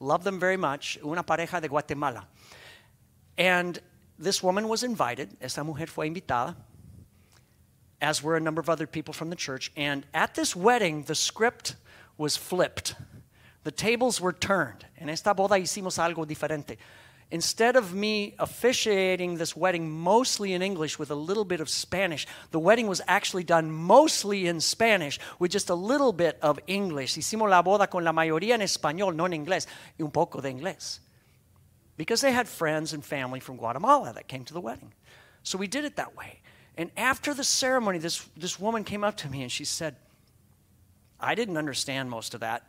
[0.00, 0.98] Love them very much.
[1.04, 2.26] Una pareja de Guatemala.
[3.38, 3.78] And
[4.20, 5.36] this woman was invited.
[5.40, 6.54] Esta mujer fue invitada,
[8.00, 9.72] as were a number of other people from the church.
[9.76, 11.76] And at this wedding, the script
[12.16, 12.94] was flipped.
[13.64, 14.84] The tables were turned.
[14.98, 16.76] En esta boda hicimos algo diferente
[17.30, 22.26] instead of me officiating this wedding mostly in English with a little bit of Spanish,
[22.50, 27.16] the wedding was actually done mostly in Spanish with just a little bit of English.
[27.16, 29.66] Hicimos la boda con la mayoría en español, no en inglés,
[29.98, 31.00] y un poco de inglés.
[32.00, 34.94] Because they had friends and family from Guatemala that came to the wedding.
[35.42, 36.40] So we did it that way.
[36.78, 39.96] And after the ceremony, this, this woman came up to me and she said,
[41.20, 42.62] I didn't understand most of that.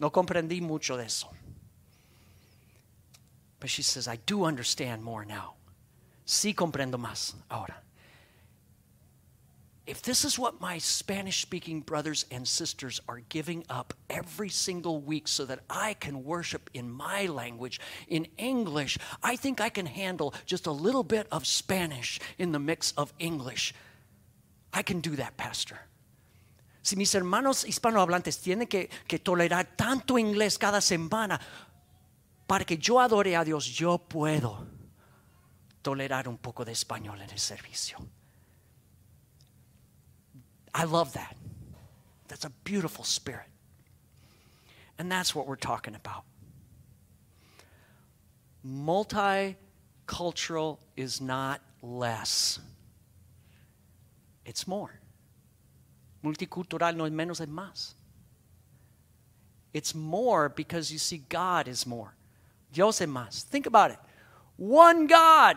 [0.00, 1.28] No comprendí mucho de eso.
[3.60, 5.56] But she says, I do understand more now.
[6.26, 7.74] Sí comprendo más ahora.
[9.86, 15.00] If this is what my Spanish speaking brothers and sisters are giving up every single
[15.00, 19.86] week so that I can worship in my language, in English, I think I can
[19.86, 23.74] handle just a little bit of Spanish in the mix of English.
[24.72, 25.78] I can do that, Pastor.
[26.82, 31.40] Si mis hermanos hispanohablantes tienen que, que tolerar tanto inglés cada semana,
[32.48, 34.66] para que yo adore a Dios, yo puedo
[35.82, 37.98] tolerar un poco de español en el servicio.
[40.78, 41.34] I love that.
[42.28, 43.46] That's a beautiful spirit.
[44.98, 46.24] And that's what we're talking about.
[48.66, 52.58] Multicultural is not less,
[54.44, 55.00] it's more.
[56.22, 57.94] Multicultural no es menos, es más.
[59.72, 62.14] It's more because you see, God is more.
[62.72, 63.44] Dios es más.
[63.44, 63.98] Think about it.
[64.56, 65.56] One God.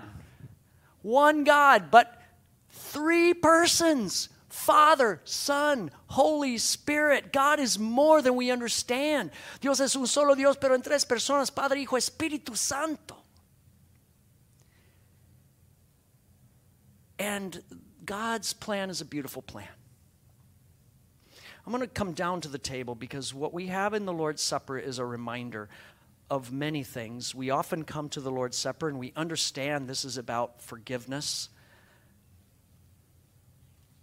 [1.02, 2.22] One God, but
[2.70, 7.32] three persons Father, Son, Holy Spirit.
[7.32, 9.32] God is more than we understand.
[9.62, 13.16] Dios es un solo Dios, pero en tres personas, Padre, Hijo, Espíritu Santo.
[17.20, 17.62] And
[18.06, 19.68] God's plan is a beautiful plan.
[21.66, 24.42] I'm going to come down to the table because what we have in the Lord's
[24.42, 25.70] Supper is a reminder
[26.32, 27.36] of many things.
[27.36, 31.50] We often come to the Lord's Supper and we understand this is about forgiveness.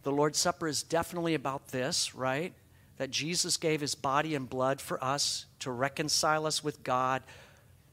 [0.07, 2.53] The Lord's Supper is definitely about this, right?
[2.99, 7.25] That Jesus gave his body and blood for us to reconcile us with God,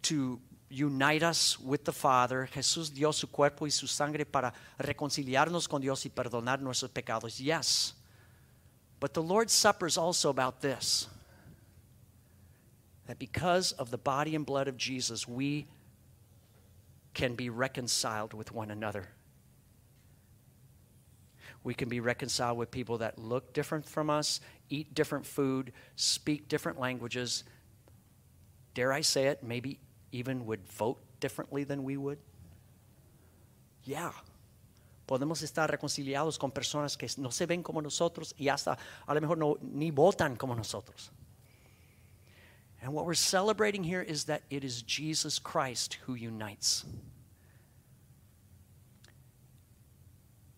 [0.03, 2.47] to unite us with the Father.
[2.53, 7.39] Jesús dio su cuerpo y su sangre para reconciliarnos con Dios y perdonar nuestros pecados.
[7.39, 7.93] Yes.
[8.99, 11.07] But the Lord's Supper is also about this
[13.07, 15.65] that because of the body and blood of Jesus, we
[17.15, 19.09] can be reconciled with one another.
[21.63, 26.47] We can be reconciled with people that look different from us, eat different food, speak
[26.47, 27.43] different languages.
[28.73, 29.79] Dare I say it, maybe
[30.11, 32.19] even would vote differently than we would?
[33.85, 34.11] Yeah.
[35.07, 39.21] Podemos estar reconciliados con personas que no se ven como nosotros y hasta a lo
[39.21, 41.11] mejor no, ni votan como nosotros.
[42.81, 46.85] And what we're celebrating here is that it is Jesus Christ who unites.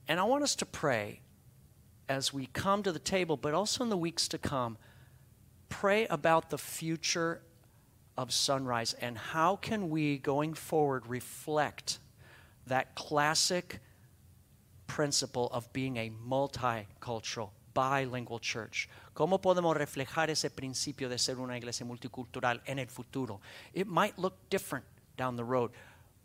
[0.07, 1.21] And I want us to pray
[2.07, 4.77] as we come to the table, but also in the weeks to come,
[5.69, 7.41] pray about the future
[8.17, 11.99] of sunrise and how can we going forward reflect
[12.67, 13.79] that classic
[14.87, 18.87] principle of being a multicultural bilingual church?
[19.15, 23.41] ¿Cómo podemos reflejar ese principio de ser una iglesia multicultural en el futuro?
[23.73, 24.85] It might look different
[25.17, 25.71] down the road,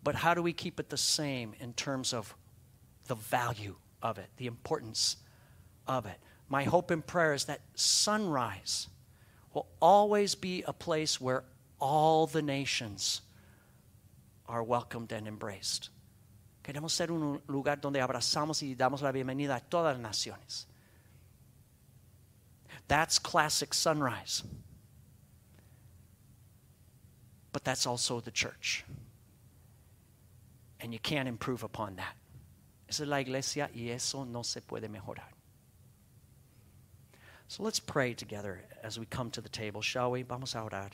[0.03, 2.35] but how do we keep it the same in terms of
[3.11, 5.17] the value of it, the importance
[5.87, 6.17] of it?
[6.49, 8.87] My hope and prayer is that sunrise
[9.53, 11.43] will always be a place where
[11.81, 13.21] all the nations
[14.49, 15.91] are welcomed and embraced.
[16.63, 20.67] Queremos ser un lugar donde abrazamos y damos la bienvenida a todas las naciones.
[22.87, 24.45] That's classic sunrise.
[27.53, 28.85] But that's also the church.
[30.81, 32.17] and you can't improve upon that.
[32.91, 35.29] Esa es la iglesia y eso no se puede mejorar.
[37.47, 40.23] So let's pray together as we come to the table, shall we?
[40.23, 40.91] Vamos a orar.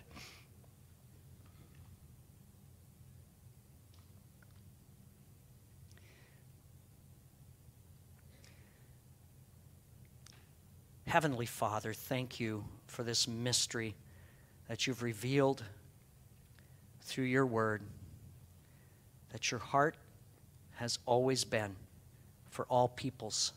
[11.06, 13.94] Heavenly Father, thank you for this mystery
[14.68, 15.64] that you've revealed
[17.00, 17.80] through your word,
[19.30, 19.96] that your heart
[20.74, 21.74] has always been
[22.56, 23.52] for all peoples.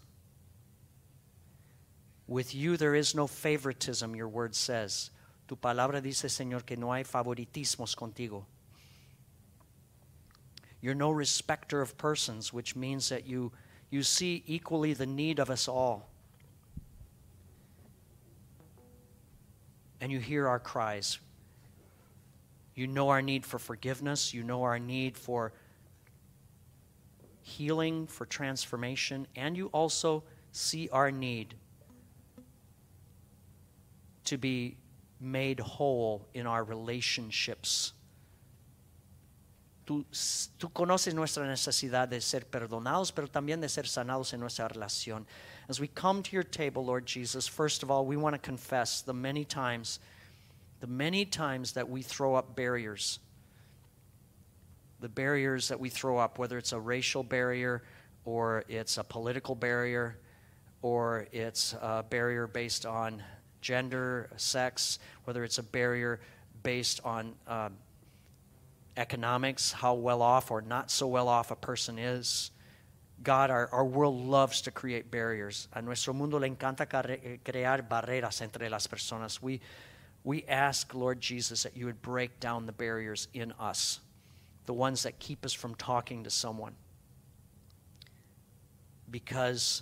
[2.28, 5.10] With you there is no favoritism, your word says.
[5.48, 8.44] Tu palabra dice, Señor, que no hay favoritismos contigo.
[10.82, 13.52] You're no respecter of persons, which means that you,
[13.90, 16.10] you see equally the need of us all.
[20.02, 21.20] and you hear our cries.
[22.76, 24.34] You know our need for forgiveness.
[24.34, 25.52] You know our need for
[27.50, 31.56] healing, for transformation, and you also see our need
[34.26, 34.78] to be
[35.20, 37.94] made whole in our relationships.
[39.86, 40.06] Tú,
[40.60, 45.26] tú, conoces nuestra necesidad de ser perdonados, pero también de ser sanados en nuestra relación.
[45.68, 49.02] As we come to your table, Lord Jesus, first of all, we want to confess
[49.02, 50.00] the many times,
[50.80, 53.20] the many times that we throw up barriers.
[55.02, 57.84] The barriers that we throw up, whether it's a racial barrier
[58.26, 60.18] or it's a political barrier
[60.82, 63.24] or it's a barrier based on
[63.62, 66.20] gender, sex, whether it's a barrier
[66.64, 67.70] based on uh,
[68.98, 72.52] economics, how well off or not so well off a person is
[73.22, 75.68] God, our, our world loves to create barriers.
[75.74, 76.88] A nuestro mundo le encanta
[77.44, 79.42] crear barreras entre las personas.
[79.42, 79.60] We,
[80.24, 84.00] we ask, Lord Jesus, that you would break down the barriers in us,
[84.70, 86.76] the ones that keep us from talking to someone
[89.10, 89.82] because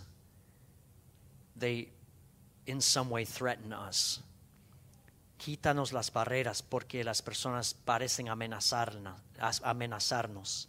[1.57, 1.89] they,
[2.65, 4.21] in some way, threaten us.
[5.39, 10.67] Quítanos las barreras porque las personas parecen amenazarnos.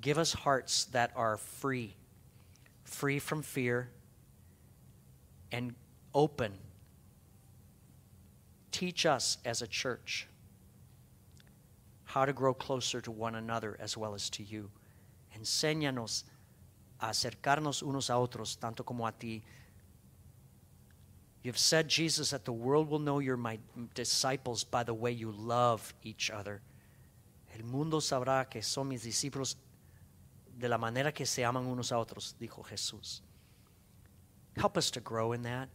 [0.00, 1.94] Give us hearts that are free,
[2.82, 3.88] free from fear,
[5.52, 5.76] and
[6.12, 6.54] open.
[8.72, 10.26] Teach us as a church
[12.12, 14.68] how to grow closer to one another as well as to you.
[15.38, 16.24] Enséñanos
[17.00, 19.42] a acercarnos unos a otros, tanto como a ti.
[21.42, 23.58] You've said, Jesus, that the world will know you're my
[23.94, 26.60] disciples by the way you love each other.
[27.56, 29.54] El mundo sabrá que son mis discípulos
[30.58, 33.20] de la manera que se aman unos a otros, dijo Jesús.
[34.56, 35.68] Help us to grow in that.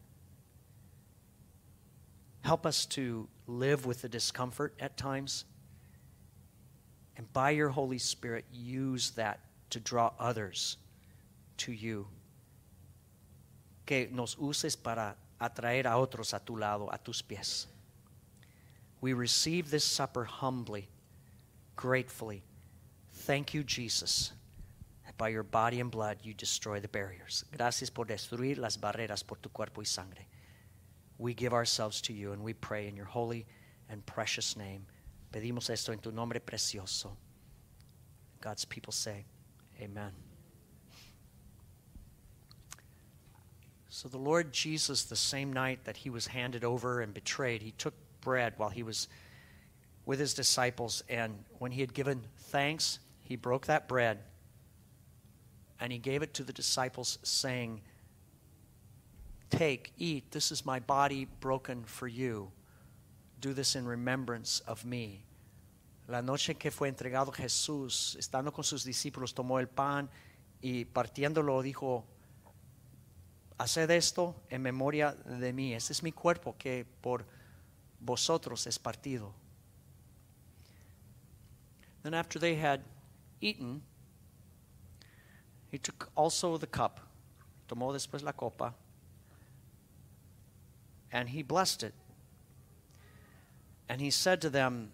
[2.43, 5.45] Help us to live with the discomfort at times.
[7.17, 9.39] And by your Holy Spirit, use that
[9.69, 10.77] to draw others
[11.57, 12.07] to you.
[13.85, 17.67] Que nos uses para atraer a otros a tu lado, a tus pies.
[19.01, 20.89] We receive this supper humbly,
[21.75, 22.43] gratefully.
[23.11, 24.31] Thank you, Jesus.
[25.17, 27.45] By your body and blood, you destroy the barriers.
[27.55, 30.27] Gracias por destruir las barreras por tu cuerpo y sangre.
[31.17, 33.45] We give ourselves to you and we pray in your holy
[33.89, 34.85] and precious name.
[35.35, 37.09] Pedimos esto en tu nombre precioso.
[38.39, 39.25] God's people say,
[39.81, 40.11] Amen.
[43.89, 47.71] So the Lord Jesus, the same night that he was handed over and betrayed, he
[47.71, 49.09] took bread while he was
[50.05, 51.03] with his disciples.
[51.09, 54.19] And when he had given thanks, he broke that bread
[55.81, 57.81] and he gave it to the disciples, saying,
[59.49, 62.51] Take, eat, this is my body broken for you.
[63.41, 65.24] Do this in remembrance of me.
[66.07, 70.09] La noche que fue entregado Jesús, estando con sus discípulos, tomó el pan
[70.61, 72.05] y partiéndolo dijo,
[73.57, 75.73] Haced esto en memoria de mí.
[75.73, 77.25] Este es mi cuerpo que por
[77.99, 79.33] vosotros es partido.
[82.03, 82.81] Then after they had
[83.41, 83.81] eaten,
[85.71, 86.99] he took also the cup,
[87.67, 88.75] tomó después la copa,
[91.11, 91.93] and he blessed it.
[93.89, 94.91] And he said to them,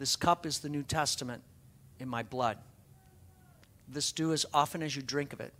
[0.00, 1.42] This cup is the New Testament
[1.98, 2.56] in my blood.
[3.86, 5.52] This do as often as you drink of it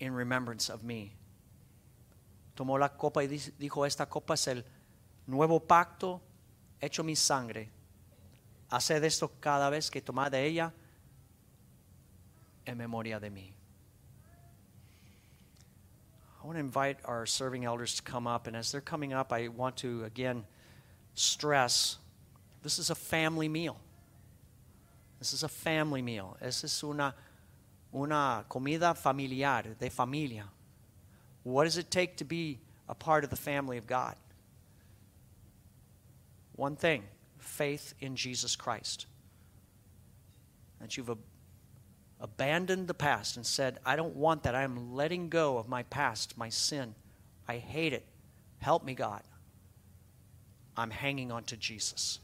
[0.00, 1.12] in remembrance of me.
[2.56, 4.62] Tomó la copa y dijo, Esta copa es el
[5.28, 6.20] nuevo pacto
[6.82, 7.68] hecho mi sangre.
[8.68, 10.72] Haced esto cada vez que tomad de ella
[12.66, 13.52] en memoria de mí.
[16.42, 19.32] I want to invite our serving elders to come up, and as they're coming up,
[19.32, 20.44] I want to again
[21.14, 21.98] stress
[22.62, 23.76] this is a family meal.
[25.18, 26.36] This is a family meal.
[26.40, 27.14] Esa es una,
[27.94, 30.44] una comida familiar, de familia.
[31.42, 34.16] What does it take to be a part of the family of God?
[36.54, 37.04] One thing
[37.38, 39.06] faith in Jesus Christ.
[40.80, 41.18] That you've ab-
[42.20, 44.54] abandoned the past and said, I don't want that.
[44.54, 46.94] I am letting go of my past, my sin.
[47.48, 48.04] I hate it.
[48.58, 49.22] Help me, God.
[50.76, 52.20] I'm hanging on to Jesus.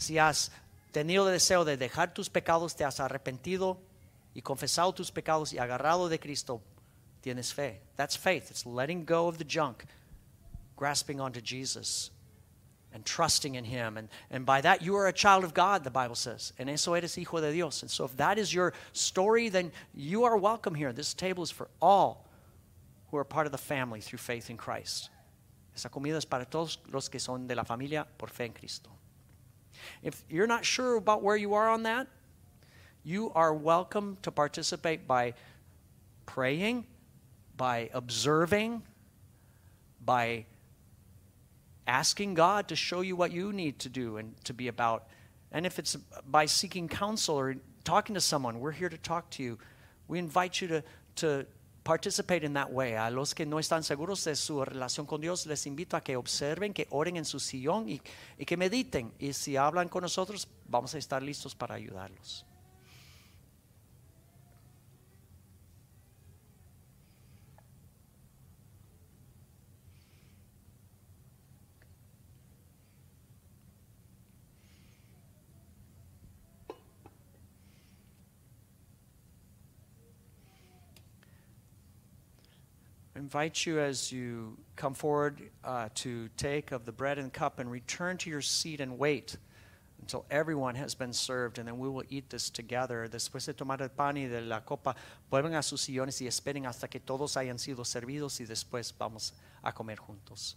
[0.00, 0.50] Si has
[0.92, 3.78] tenido el deseo de dejar tus pecados, te has arrepentido
[4.34, 6.62] y confesado tus pecados y agarrado de Cristo,
[7.20, 7.82] tienes fe.
[7.96, 8.50] That's faith.
[8.50, 9.84] It's letting go of the junk,
[10.74, 12.10] grasping onto Jesus
[12.94, 13.98] and trusting in Him.
[13.98, 16.54] And, and by that, you are a child of God, the Bible says.
[16.58, 17.82] En eso eres hijo de Dios.
[17.82, 20.94] And so, if that is your story, then you are welcome here.
[20.94, 22.26] This table is for all
[23.10, 25.10] who are part of the family through faith in Christ.
[25.76, 28.88] Esa comida es para todos los que son de la familia por fe en Cristo.
[30.02, 32.06] If you're not sure about where you are on that,
[33.04, 35.34] you are welcome to participate by
[36.26, 36.86] praying,
[37.56, 38.82] by observing,
[40.04, 40.46] by
[41.86, 45.06] asking God to show you what you need to do and to be about.
[45.52, 45.96] And if it's
[46.28, 49.58] by seeking counsel or talking to someone, we're here to talk to you.
[50.08, 50.84] We invite you to,
[51.16, 51.46] to
[51.82, 52.94] participate in that way.
[52.94, 56.16] A los que no están seguros de su relación con Dios, les invito a que
[56.16, 58.00] observen, que oren en su sillón y,
[58.38, 59.12] y que mediten.
[59.18, 62.46] Y si hablan con nosotros, vamos a estar listos para ayudarlos.
[83.20, 87.70] Invite you as you come forward uh, to take of the bread and cup and
[87.70, 89.36] return to your seat and wait
[90.00, 93.06] until everyone has been served, and then we will eat this together.
[93.08, 94.96] Después de tomar el pan y de la copa,
[95.30, 99.34] vuelven a sus sillones y esperen hasta que todos hayan sido servidos y después vamos
[99.62, 100.54] a comer juntos.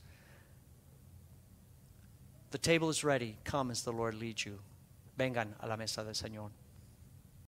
[2.52, 3.38] The table is ready.
[3.44, 4.60] Come as the Lord leads you.
[5.18, 6.50] Vengan a la mesa del Señor.